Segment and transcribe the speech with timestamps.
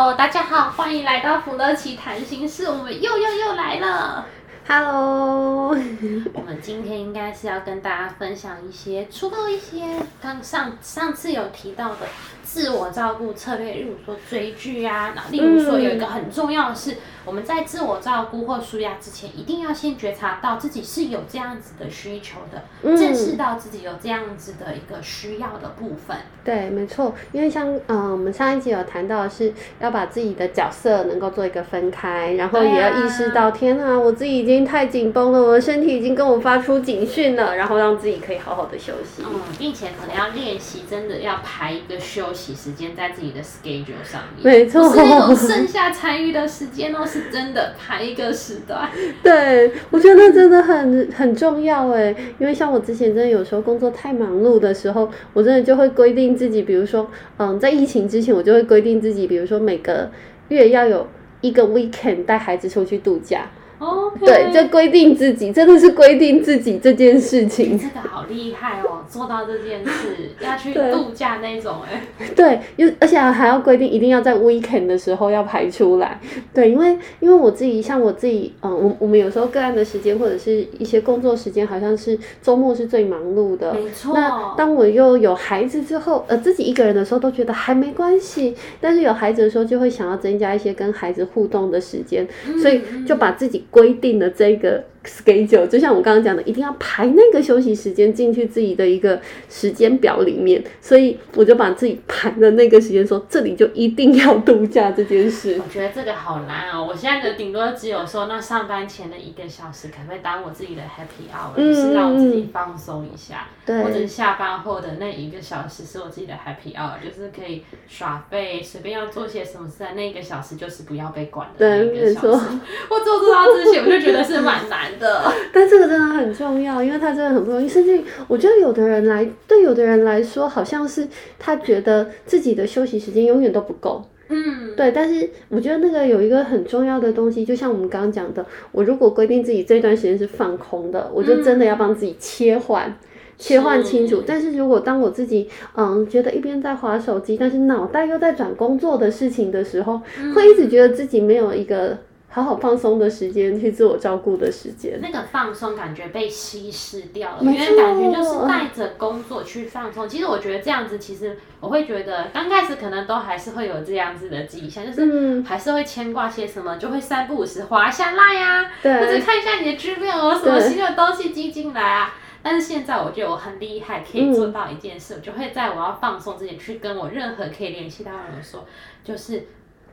[0.00, 4.24] Hello，大家好，欢迎来到福乐奇谈心事，我们又又又来了。
[4.68, 5.70] Hello，
[6.34, 12.06] 我们今天应该是要跟大家分享一些，除了一些刚上上次有提到的
[12.50, 16.92] 自我照顾策略，例如说追剧啊，那例如说有一个很重要的是。
[16.92, 16.96] 嗯
[17.28, 26.16] 我们在自我照顾或舒压之前，一定要先觉察到自己是有这样子的需求的，嗯、正视到自己有这样子的一个需要的部分。
[26.42, 39.22] 对，没错，因为像嗯、呃，我们上一集有谈到的是要把自己的角色能够做一个分开，然后也要意识到，啊、天啊，我自己已经太紧绷了，我的身体已经跟我发出警讯了，然后让自己可以好好的休息。
[39.22, 47.04] 嗯，并且可能要练习，真的要排一个休息时间在自己的 schedule 上面，没错，不是那种剩下参与的时间哦。
[47.04, 48.88] 是真的排一个时段，
[49.22, 60.10] 对，我觉得真的很很重要哎，因为像我之前真的有时候工作太忙碌的时候，我真的就会规定自己，比如说，嗯，在疫情之前，我就会规定自己，比如说每个
[60.48, 61.06] 月要有
[61.40, 63.50] 一个 weekend 带孩子出去度假。
[63.78, 64.24] Okay.
[64.24, 67.78] 对，就规定自己，真的是规定自己这件事情。
[67.78, 72.02] 这个好厉害哦，做到这件事要去度假那种哎。
[72.34, 76.18] 对，又而且还要规定一定要在 weekend 的时候要排出来。
[76.52, 83.72] 对，因为因为我自己像我自己，嗯，我我们有时候个案的时间或者是一些工作时间，好像是周末是最忙碌的。
[83.74, 84.12] 没错。
[84.12, 93.66] 那当我又有孩子之后，呃，自己一个人的时候都觉得还没关系，但是有孩子的时候就会想要增加一些跟孩子互动的时间，嗯、所以就把自己。
[93.70, 105.60] 规定的这个 schedule，就像我刚刚讲的，一定要排那个休息时间进去自己的一个时间表里面，所以我就把自己排的那个时间说，这里就一定要度假这件事。
[105.64, 122.28] 我觉得这个好难哦，我现在的顶多只有说，那上班前的一个小时，可不可以当我自己的 happy hour，嗯，就是让我自己放松一下，对，或者是下班后的那一个小时是我自己的 happy hour，就是可以耍废，随便要做些什么事，在那一个小时就是不要被管的那一个小时。
[122.90, 125.22] 我做做到之前，我就觉得是蛮难的。
[125.52, 127.68] 但这个真的很重要，因为他真的很不容易。
[127.68, 131.06] 甚至我觉得有的人来，对有的人来说，好像是
[131.38, 134.04] 他觉得自己的休息时间永远都不够。
[134.28, 134.92] 嗯，对。
[134.92, 142.94] 但是我觉得那个有一个很重要的东西，就像我们刚刚讲的，我如果规定自己这段时间是放空的，我就真的要帮自己切换、嗯、
[143.38, 144.16] 切换清楚。
[144.16, 144.24] 是。
[144.26, 151.96] 但是如果当我自己嗯觉得一边在划手机，但是脑袋又在转工作的事情的时候，嗯、会一直觉得自己没有一个。
[152.30, 160.06] 好好放松的时间，去自我照顾的时间，那个放松感觉被稀释掉了，因为感觉就是带着工作去放松。
[160.06, 172.14] 其实我觉得这样子，其实我会觉得刚开始可能都还是会有这样子的迹象，就是还是会牵挂些什么，就会三不五时滑下来呀，或者看一下你的资料哦，什么新的东西进进来啊。
[172.42, 178.66] 但是现在我觉得我很厉害，可以做到一件事，我就会在我要放松之前去跟我任何可以联系到的人说，
[179.02, 179.46] 就是。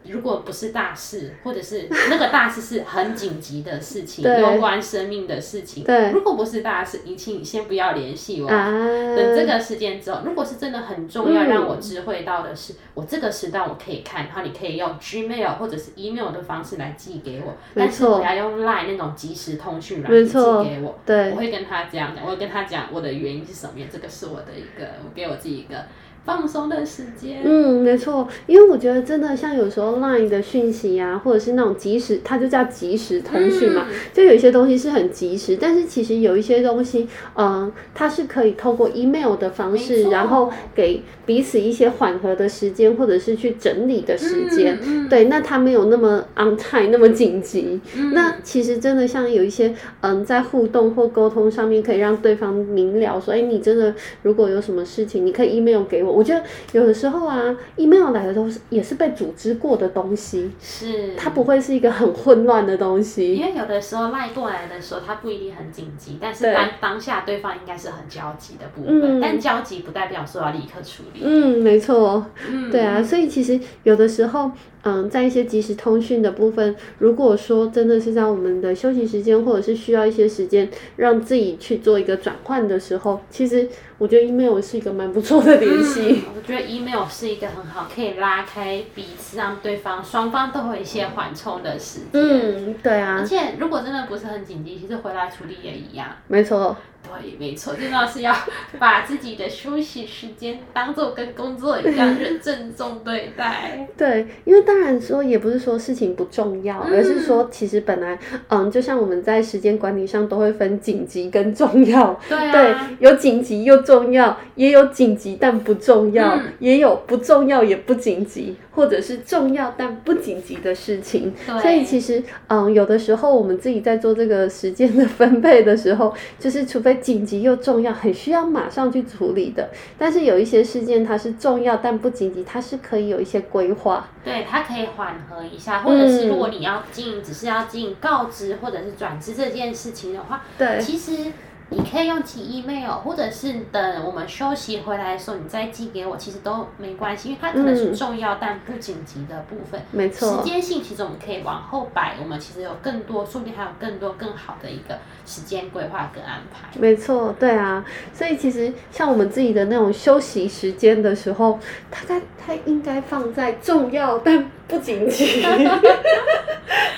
[0.07, 8.47] 如果不是大事，或者是 那个大事是很紧急的事情，攸关生命的事情，对，如果不是大事，你请你先不要联系我。
[8.49, 8.69] 啊、
[9.15, 20.33] 等这个时间之后，如果是真的很重要，让我知会到的是，嗯、我这个时段我可以看，然后你可以用 Gmail 或者是 email 的方式来寄给我，但是不要用 Line 那种即时通讯软件寄
[20.69, 20.97] 给我。
[21.05, 25.75] 对，我会跟他这样讲，我会跟他讲我的原因是什么，这个是我的一个，我给我自己一个。
[26.25, 27.41] 放松的时间。
[27.43, 44.79] 嗯，没错，因为我觉得真的像有时候 Line 的讯息啊，或者是那种即时，它就叫即时通讯嘛，嗯、就有一些东西是很即时，但是其实有一些东西，嗯、呃，它是可以透过 email 的方式，然后给彼此一些缓和的时间，或者是去整理的时间。
[44.83, 47.79] 嗯、对，那它没有那么 on time，那么紧急。
[47.95, 56.14] 嗯、那其实真的像有一些，嗯，在互动或沟通上面，可以让对方明了说，哎，你真的如果有什么事情，你可以 email 给我。
[56.15, 63.35] 我觉得有的时候啊，email 来的都是也是被组织过的东西，是它不会是一个很混乱的东西。
[63.35, 69.19] 因为有的时候赖过来的时候，它不一定很紧急，但是当当下对方应该是很焦急的部分。
[69.19, 71.21] 嗯、但焦急不代表说要立刻处理。
[71.23, 72.25] 嗯，没错。
[72.49, 74.51] 嗯，对啊，所以其实有的时候。
[74.85, 83.67] 嗯，在一些即时通讯的部分，如果说真的是在我们的休息时间，或者是需要一些时间让自己去做一个转换的时候，其实
[83.97, 86.23] 我觉得 email 是一个蛮不错的联系。
[86.27, 92.21] 嗯，我觉得 email 是一个很好，可以拉开彼此，让对方双方都会有一些缓冲的时间。
[92.21, 93.17] 嗯，对啊。
[93.19, 96.09] 而且如果真的不是很紧急，其实回来处理也一样。
[96.27, 96.77] 没错。
[97.07, 98.35] 对，没错，真的是要
[98.79, 103.87] 把自己的休息时间当做跟工作一样认真重对待。
[103.95, 108.17] 对，因为当然说也不是说事情不重要，嗯、而是说其实本来，
[108.49, 112.19] 嗯，就像我们在时间管理上都会分紧急跟重要。
[112.27, 112.51] 对啊。
[112.51, 121.33] 对，有紧急又重要，也有紧急但不重要，嗯、也有不重要也不紧急，或者是重要但不紧急的事情。
[121.61, 126.95] 所以其实，嗯，有的时候我们自己在做这个时间的分配的时候， 就是除非。
[127.05, 129.69] 紧急又重要，很需要马上去处理的。
[129.95, 134.07] 但是有一些事件，它是重要但不紧急，它是可以有一些规划。
[134.23, 141.31] 对，它可以缓和一下，或者是如果你要进，只是要进告知或者是转知这件事情的话，对，其实。
[141.69, 149.81] 你可以用寄 email，或者是等我们休息回来的时候，你再寄给我，其实都没关系，因为它可能是重要但不紧急的部分。
[149.91, 150.37] 没错。
[150.37, 156.69] 时间性其实我们可以往后摆，我们其实有更多，说不定还有更多更好的一个时间规划跟安排。
[156.79, 157.83] 没错，对啊，
[158.13, 161.59] 所以其实像我们自己的那种休息时间的时候，
[161.89, 165.45] 它该它应该放在重要但不紧急。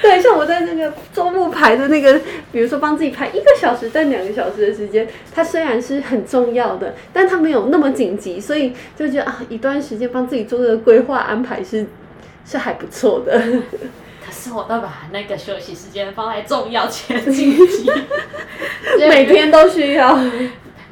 [0.02, 2.20] 对，像我在那个周末排的那个，
[2.52, 11.86] 比如说帮自己排一个小时但两个小时的时间，它虽然是很重要的，但它没有那么紧急，所以就觉得啊，一段时间帮自己做这个规划安排是
[12.46, 13.38] 是还不错的。
[14.26, 17.92] 可是我都把那个休息时间放在重要且紧急，
[19.10, 20.18] 每天都需要。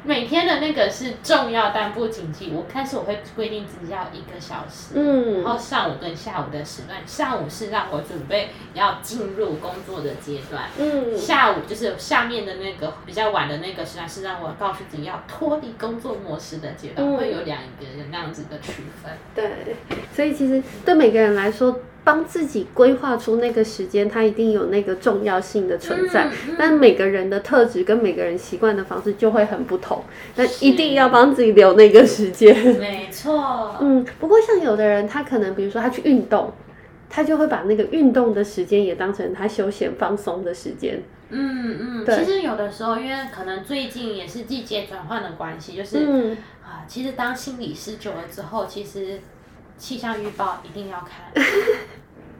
[0.06, 19.74] 每天的那个是重要但不紧急，我开始我会规定只要一个小时，嗯，然后上午跟下午的时段，上午是让我准备要进入工作的阶段，嗯，下午就是下面的那个比较晚的那个时段是让我告诉自己要脱离工作模式的阶段，嗯，会有两个人那样子的区分，对，
[20.14, 21.80] 所以其实对每个人来说。
[22.06, 26.26] 帮自己规划出那个时间，它一定有那个重要性的存在。
[26.26, 30.04] 嗯嗯、但每个人的特质跟每个人习惯的方式就会很不同。
[30.36, 32.54] 那一定要帮自己留那个时间。
[32.78, 33.74] 没错。
[33.82, 36.52] 嗯，不过像有的人，他可能比如说他去运动，
[37.10, 41.02] 他就会把那个运动的时间也当成他休闲放松的时间。
[41.30, 42.04] 嗯嗯。
[42.04, 42.18] 对。
[42.18, 49.18] 其实有的时候，因为可能最近也是季节转换的关系，就是、嗯、啊，其实当心理师久了之后，其实。
[49.78, 51.30] 气象预报一定要看，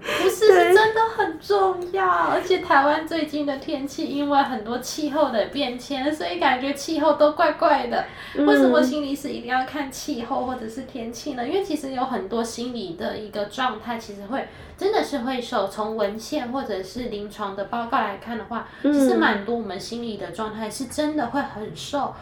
[0.06, 2.06] 不是，是真的很重要。
[2.06, 8.04] 而且台湾最近的天气，因为很多气候的变迁，所以感觉气候都怪怪的。
[8.36, 11.46] 为什么心理师一定要看气候或者是天气呢？
[11.46, 14.48] 因为其实有很多心理的一个状态，其实会
[14.78, 22.14] 真的是会受从文献或者是临床的报告来看的话，其实蛮多我们心理的状态是真的会很受。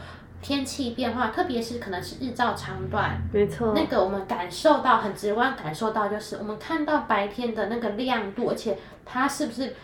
[0.44, 8.76] 天气变化，特别是可能是日照长短，没错，那个我们感受到很直观感受到，就是我们看到白天的那个亮度，而且
[9.06, 9.74] 它是不是？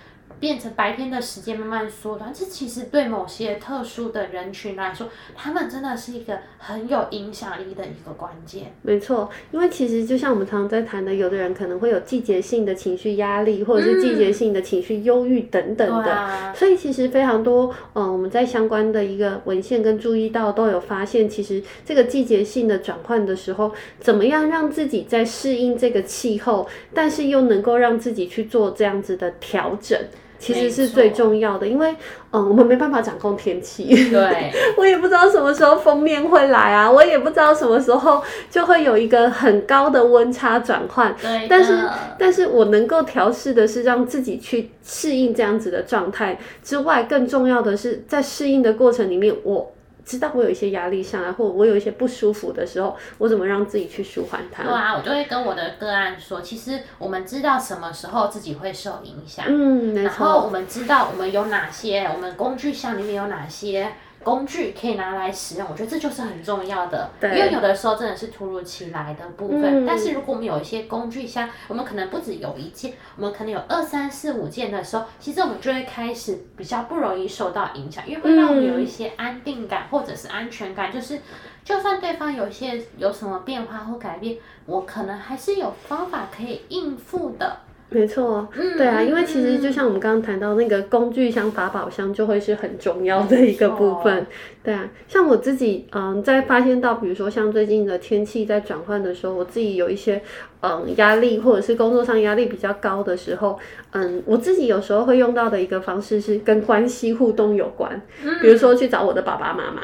[0.41, 5.07] 变成白天的时间慢慢缩短，这其实对某些特殊的人群来说，
[5.37, 8.75] 他们真的是一个很有影响力的一个关键。
[8.81, 16.11] 没错，因为其实就像我们常常在谈的，有的人可能会有季节性的情绪压力，或者是季节性的情绪忧郁等等的。
[16.11, 29.99] 嗯啊、所以其实非常多，嗯、呃，我们在相关的一个文献跟注意到都有发现，其实这个季节性的转换的时候，怎么样让自己在适应这个气候，但是又能够让自己去做这样子的调整。
[30.41, 31.95] 其实是最重要的，因为
[32.33, 33.85] 嗯，我们没办法掌控天气。
[34.11, 41.15] 对， 我也不知道什么时候封面会来啊，我也不知道什么时候就会有一个很高的温差转换。
[41.21, 41.79] 对，但是，
[42.19, 49.71] 但是我能够调试的是让自己去适应这样子的状态之外，更重要的是在适应的过程里面，我。
[50.05, 54.63] 知道我有一些压力上来，或我有一些不舒服的时候，我怎么让自己去舒缓它？
[54.63, 63.93] 对啊，我就会跟我的个案说，其实我们知道什么时候自己会受影响，嗯，然后我们知道我们有哪些，我们工具箱里面有哪些。
[64.23, 67.11] 工具可以拿来使用，我觉得这就是很重要的。
[67.19, 69.85] 对，因为有的时候真的是突如其来的部分。
[69.85, 81.19] 嗯、但是如果我们有一些工具箱，我们可能不止有一件，我们可能有二三四五件的时候，其实我们就会开始比较不容易受到影响，因为会让我们有一些安定感或者是安全感，就是
[81.65, 84.37] 就算对方有一些有什么变化或改变，
[84.67, 87.61] 我可能还是有方法可以应付的。
[87.93, 94.25] 没错，对啊，因为其实就像我们刚刚谈到那个工具箱、法宝箱，就会是很重要的一个部分。
[94.63, 100.23] 对啊，像我自己，嗯，在发现到，比如说像最近的天气在转换的时候，我自己有一些
[100.63, 103.59] 嗯压力，或者是工作上压力比较高的时候，
[103.93, 109.83] 嗯，我自己有时候会用到的一个方式是跟关系互动有关，嗯、比如说去找我的爸爸妈妈，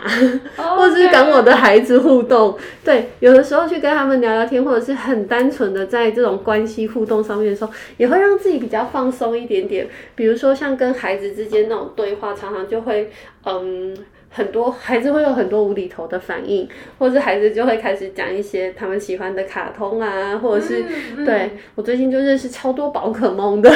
[0.57, 2.59] 哦、 或者是跟我的孩子互动。
[2.85, 9.89] 对，有的时候去跟他们聊聊天，或者是很单纯的在这种关系互动上面的时候，也会让自己比较放松一点点。
[10.15, 13.11] 比如说像跟孩子之间那种对话，常常就会
[13.45, 13.97] 嗯。
[14.37, 23.71] 很多孩子会有很多无厘头的反应，或者是孩子就会开始讲一些他们喜欢的卡通啊，或者是、嗯嗯、对我最近就认识超多宝可梦的。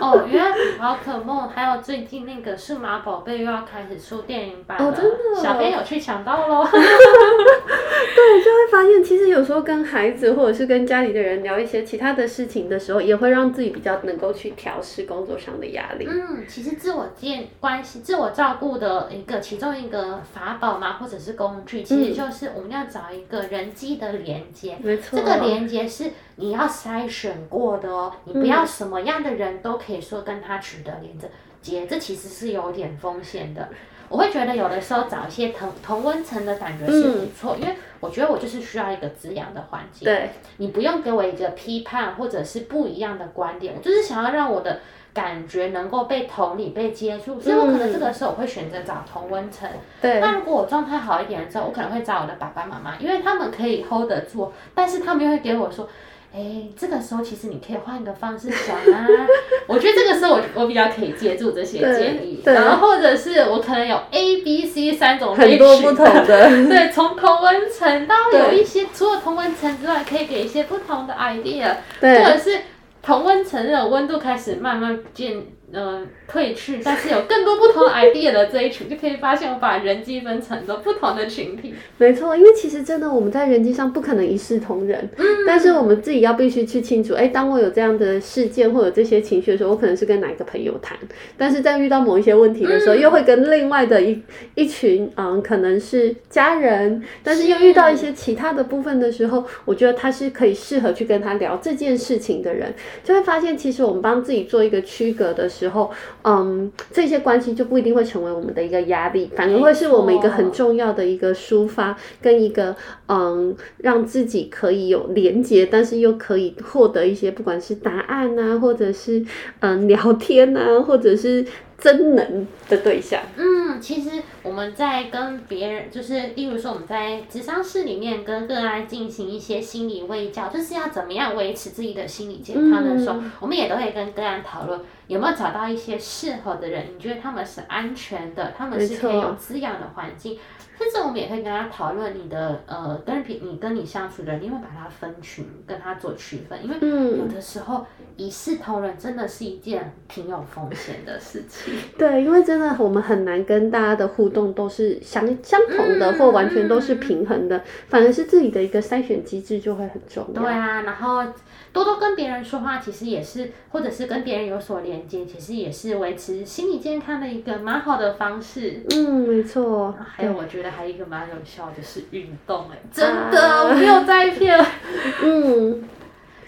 [0.00, 6.64] 哦，原来宝可梦还有最近那个数码宝贝又要开始出电影版了，哦、真的小编有去抢到喽。
[6.72, 16.08] 对，就会发现其实有时候跟孩子或者是跟家里的人聊一些其他的事情的时候，也会让自己比较能够去调试工作上的压力。
[16.08, 19.97] 嗯，其实自我建关系、自我照顾的一个其中一个。
[20.00, 24.76] 的法宝嘛，或者是工具，其实就是我们要找一个人机的连接。
[24.80, 31.18] 没错，这个连接是你要筛选过的哦，你不要什么样的人都可以说跟他取得连
[31.60, 33.68] 接，这其实是有点风险的。
[34.08, 40.04] 我会觉得有的时候找一些同同温层的感觉是不错，因为我觉得我就是需要一个滋养的环境。
[40.04, 44.80] 对，你不用给我一个批判或者是不一样的观点，我就是想要让我的。
[45.14, 49.68] 感觉能够被同理、被接触，所以我可能这个时候我会选择找同温层。
[50.00, 50.20] 对。
[50.20, 55.88] 那如果我状态好一点的时候，我可能会找我的爸爸妈妈，因为他们可以 hold 得住，但是他们又会给我说，
[56.32, 59.06] 哎、欸，这个时候其实你可以换一个方式想啊。
[59.66, 66.24] 我觉得这个时候我我比较可以借助这些建议，然后或者是我可能有 A、B、C 三种很多不同的，
[66.68, 72.24] 对，从同温层到有一些除了同温层之外，可以给一些不同的 idea，对。
[72.24, 72.58] 或者是。
[73.00, 81.74] 同温层的温度开始慢慢渐呃退去，但是有更多不同 idea 的这一群，就可以发现我把人际分成了不同的群体。
[81.98, 90.96] 没错，因为其实真的我们在人际上不可能一视同仁，嗯，但是我们自己要必须去清楚，哎，当我有这样的事件或者这些情绪的时候，我可能是跟哪一个朋友谈，
[91.36, 94.22] 但是在遇到某一些问题的时候，嗯、又会跟另外的一
[94.54, 102.72] 一群嗯，可能是家人，但是又遇到一些其他的部分的时候，我觉得他是可以适合去跟他聊这件事情的人。
[103.04, 105.90] 就会发现，其实我们帮自己做一个区隔的时候，
[106.22, 112.76] 嗯，这些关系就不一定会成为我们的一个压力，反而会是我们一个很重要的一个抒发跟一个
[113.08, 119.24] 嗯，让自己可以有连接，但是又可以获得一些不管是答案啊，或者是
[119.60, 121.44] 嗯聊天啊，或者是。
[121.78, 123.22] 真能的对象。
[123.36, 140.36] 嗯，其实我们在跟别人，就是例如说我们在职商室里面跟个案进行一些心理微教，就是要怎么样维持自己的心理健康的时候，嗯、我们也都会跟个案讨论有没有找到一些适合的人，你觉得他们是安全的，他们是可以有滋养的环境。
[140.78, 146.76] 甚至我们也可以跟他讨论你的呃，跟平你跟你相处的人，你会把他分群，跟他做区分，因为
[147.18, 147.84] 有的时候
[148.16, 151.74] 一视同仁真的是一件挺有风险的事情。
[151.98, 160.42] 对，因为真的我们很难跟大家的互动都是相相同的，或完全都是平衡的，反而是自己的一个筛选机制就会很重要。
[160.42, 161.24] 对啊，然后。
[161.70, 168.82] 多多跟别人说话，其实也是，或者是跟别人有所连接，其实也是维持心理健康的一个蛮好的方式。
[168.90, 169.94] 嗯，没错。
[170.02, 174.58] 还有，我觉得还有一个蛮有效的是运动，哎，真的，啊、我没有在骗。
[175.22, 175.84] 嗯，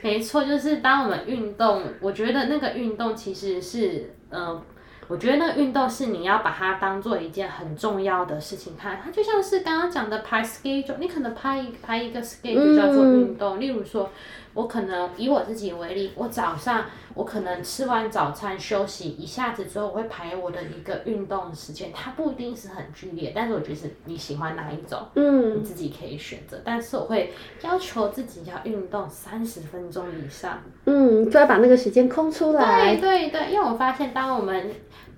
[0.02, 4.62] 没错，就是当我们运动，我觉得那个运动其实是，嗯、呃，
[5.08, 14.10] 我觉得那个运动是你要把它当做一件很重要的事情看，它就像是刚刚讲的排 schedule，你可能排一排一个 schedule 叫做运动，嗯、例如说。
[14.54, 26.60] 我可能以我自己为例，我早上我可能吃完早餐休息一下子之后，我会排我的一个运动时间，它不一定是很剧烈，但是我觉得是你喜欢哪一种，嗯，你自己可以选择。
[26.64, 32.96] 但是我会要求自己要运动三十分钟以上，嗯，就要把那个时间空出来。
[32.96, 34.70] 对对对，因为我发现当我们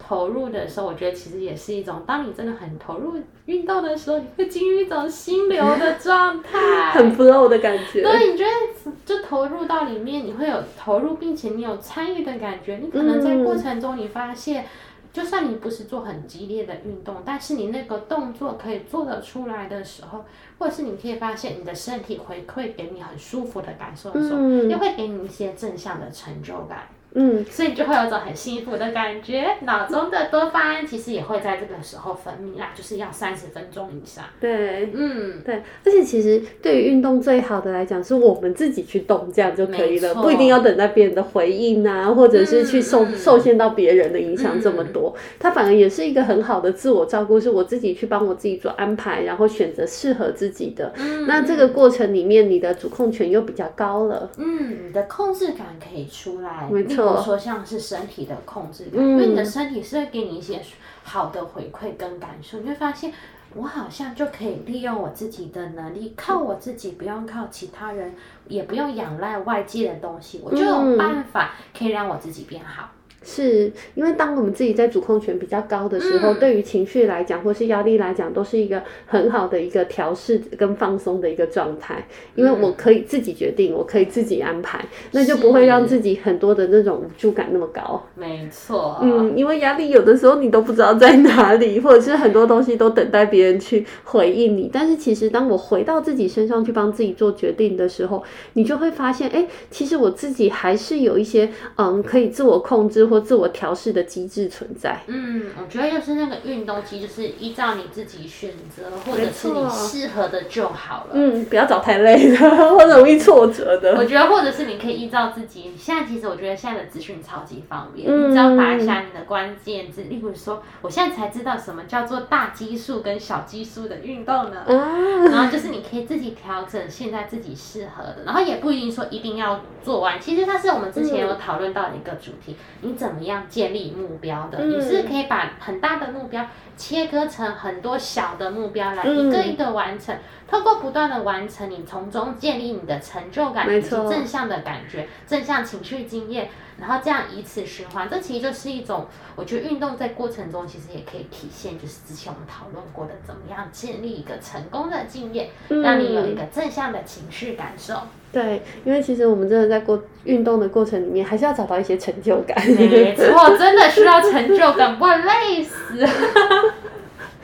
[0.07, 3.15] 投入的时候，我觉得其实也是一种，当你真的很投入
[3.47, 8.03] 运动的时候，你会进入一种心流的状态， 很 flow 的感觉。
[8.03, 12.79] 对，你觉得就投入到里面，你会有投入，并且你有参与的感觉。
[12.79, 14.67] 你可能在过程中，你发现，嗯、
[15.13, 20.25] 就算你不是做很激烈的运动，但是你那个动作可以做得出来的时候，
[20.59, 26.89] 或者是你可以发现你的身体回馈给你很舒服的感受的时候，嗯、又会给你一些正向的成就感。
[27.15, 34.25] 嗯，所以你就会有种很幸福的感觉，脑中的多巴胺其实也会在这个时候分泌啦，就是要三十分钟以上。
[34.41, 50.91] 对，嗯，对，而且其实对于运动最好的来讲，是我们自己去动，这样就可以了，不一定要等待别人的回应啊，或者是去受、嗯、受限到别人的影响这么多，它反而也是一个很好的自我照顾，是我自己去帮我自己做安排，然后选择适合自己的。
[50.97, 54.31] 嗯，那这个过程里面，你的主控权又比较高了。
[54.39, 56.67] 嗯，你的控制感可以出来。
[56.71, 57.02] 没错。
[57.11, 60.61] 比如说像是身体的控制感，因为你的身体是会给你一些
[61.03, 63.13] 好的回馈跟感受，你会发现
[63.55, 68.15] 我好像就可以利用我自己的能力，靠我自己，不用靠其他人，
[68.49, 72.89] 也不用仰赖外界的东西，我就有办法可以让我自己变好。
[73.23, 82.05] 是因为当我们自己在主控权比较高的时候，嗯、对于情绪来讲，或是压力来讲，都是一个很好的一个调试跟放松的一个状态。
[82.35, 88.03] 因为我可以自己决定，我可以自己安排，那就不会让自己很多的那种无助感那么高。
[88.17, 94.69] 没错，嗯，因为压力有的时候你都不知道在哪里，或者是很多东西都等待别人去回应你。
[94.73, 98.23] 但是其实当我回到自己身上去帮自己做决定的时候，
[98.55, 103.12] 你就会发现，哎，其实我自己还是有一些嗯可以自我控制。
[103.13, 105.03] 或自我调试的机制存在。
[105.07, 111.11] 嗯，我觉得就是那个运动机，就是依照你自己选择，或者是你适合的就好了。
[111.13, 112.39] 嗯，不要找太累的，
[112.73, 113.97] 或者容易挫折的。
[113.99, 115.75] 我觉得，或者是你可以依照自己。
[115.79, 124.65] 现在其实我觉得现在的资讯超级方便，嗯、你只要打一下你的关键字，例如说，我现在才知道什么叫做大基数跟小基数的运动呢？
[124.67, 130.19] 嗯、然后就是你可以自己调整现在自己适合的，然后也不一定说一定要做完。
[130.19, 133.02] 其实它是我们之前有讨论到的一个主题，嗯、你。
[133.03, 134.65] 怎么样建立目标的？
[134.65, 140.17] 你是可以把很大的目标切割成很多小的目标来一个一个完成。
[140.53, 148.07] 通过不断的完成，你从中建立你的成就感以及正向的感觉、正向情绪经验，然后这样以此循环。
[148.07, 157.95] 这其实就是一种，我觉得运动在过程中其实也可以体现，就是之前我们讨论过的，怎么样建立一个成功的经验，让你有一个正向的情绪感受。
[158.31, 162.63] 对，因为其实我们真的在过运动的过程里面，还是要找到一些成就感。
[162.67, 166.07] 没错，真的需要成就感，不然累死。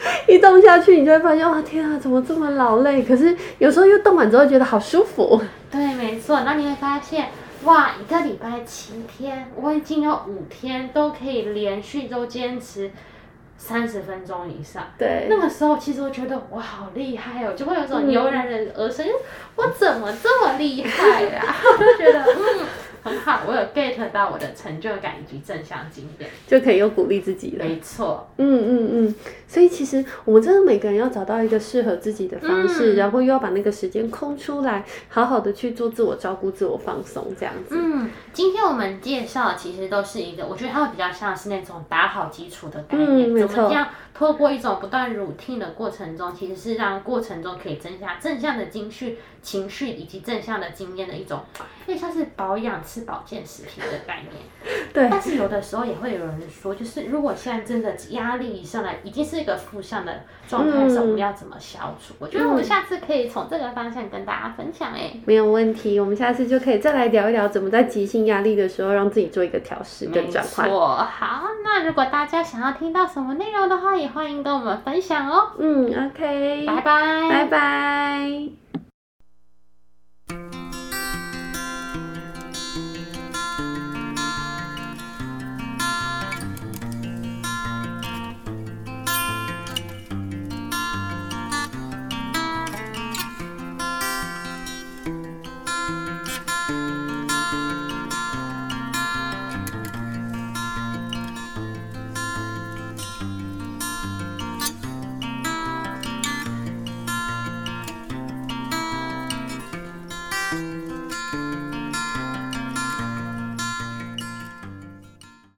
[0.29, 3.03] 一动下去，你就会发现，哇，天啊，怎么这么劳累？
[3.03, 5.41] 可是有时候又动完之后，觉得好舒服。
[5.71, 6.41] 对，没错。
[6.43, 7.29] 那你会发现，
[7.65, 12.91] 哇，一个礼拜七天，我已经有五天都可以连续都坚持。
[13.61, 19.11] 三十分钟以上，对，那个时候其实我觉得我好厉害哦，就会有种油然而生，嗯、
[19.57, 21.43] 我怎么这么厉害呀、
[21.77, 22.67] 就觉得嗯。
[23.09, 27.65] 很好，我有 get 到我的成就感以及正向经验，就可以又鼓励自己了。
[27.65, 29.15] 没错，嗯嗯嗯，
[29.47, 37.75] 所以其实我们真的每个人要找到一个适合自己的方式，嗯、然后又要把那个时间空出来，好好的去做自我照顾、自我放松这样子。
[37.77, 51.41] 嗯，今天我们介绍其实都是一个，我觉得它会比较像是那种打好基础的概念，嗯、没错，怎么样透过一种不断 routine 的过程中，其实是让过程中可以增加正向的情绪、情绪以及正向的经验的一种，
[51.87, 52.79] 因为像是保养。
[52.89, 54.35] 吃保健食品的概念，
[54.93, 55.09] 对。
[55.11, 62.15] 但是有的时候也会有人说，就是如果现在真的压力上来，已经是一个负向的状态时，我们要怎么消除？
[62.19, 64.93] 我觉得我们下次可以从这个方向跟大家分享。
[64.93, 70.67] 哎，没有问题，我们下次就可以再来聊一聊，怎么在急性压力的时候让自己做一个调试跟转换。
[70.67, 75.53] 没错，好，那如果大家想要听到什么内容的话，也欢迎跟我们分享哦。
[75.59, 78.68] 嗯，OK，拜拜，拜拜。